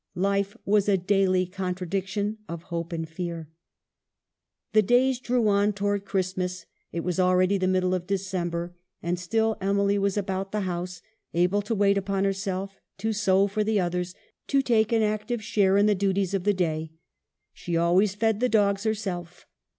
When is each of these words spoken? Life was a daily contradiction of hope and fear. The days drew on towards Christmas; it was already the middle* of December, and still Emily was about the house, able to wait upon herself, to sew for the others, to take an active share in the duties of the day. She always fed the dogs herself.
Life 0.15 0.57
was 0.65 0.89
a 0.89 0.97
daily 0.97 1.45
contradiction 1.45 2.39
of 2.49 2.63
hope 2.73 2.91
and 2.91 3.07
fear. 3.07 3.51
The 4.73 4.81
days 4.81 5.19
drew 5.19 5.47
on 5.47 5.73
towards 5.73 6.05
Christmas; 6.07 6.65
it 6.91 7.01
was 7.03 7.19
already 7.19 7.59
the 7.59 7.67
middle* 7.67 7.93
of 7.93 8.07
December, 8.07 8.73
and 9.03 9.19
still 9.19 9.57
Emily 9.61 9.99
was 9.99 10.17
about 10.17 10.51
the 10.51 10.61
house, 10.61 11.03
able 11.35 11.61
to 11.61 11.75
wait 11.75 11.99
upon 11.99 12.23
herself, 12.23 12.79
to 12.97 13.13
sew 13.13 13.45
for 13.45 13.63
the 13.63 13.79
others, 13.79 14.15
to 14.47 14.63
take 14.63 14.91
an 14.91 15.03
active 15.03 15.43
share 15.43 15.77
in 15.77 15.85
the 15.85 15.93
duties 15.93 16.33
of 16.33 16.45
the 16.45 16.53
day. 16.55 16.93
She 17.53 17.77
always 17.77 18.15
fed 18.15 18.39
the 18.39 18.49
dogs 18.49 18.85
herself. 18.85 19.45